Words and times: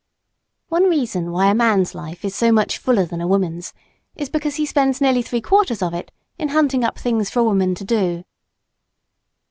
One 0.69 0.85
reason 0.85 1.31
why 1.31 1.45
a 1.51 1.53
man's 1.53 1.93
life 1.93 2.25
is 2.25 2.33
so 2.33 2.51
much 2.51 2.79
fuller 2.79 3.05
than 3.05 3.21
a 3.21 3.27
woman's 3.27 3.71
is 4.15 4.29
because 4.31 4.55
he 4.55 4.65
spends 4.65 4.99
nearly 4.99 5.21
three 5.21 5.41
quarters 5.41 5.83
of 5.83 5.93
it 5.93 6.11
in 6.39 6.47
hunting 6.49 6.83
up 6.83 6.97
things 6.97 7.29
for 7.29 7.41
a 7.41 7.43
woman 7.43 7.75
to 7.75 7.85
do. 7.85 8.23